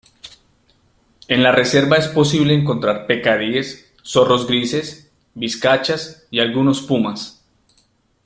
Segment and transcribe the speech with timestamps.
[1.27, 7.45] En la reserva es posible encontrar pecaríes, zorros grises, vizcachas y algunos pumas.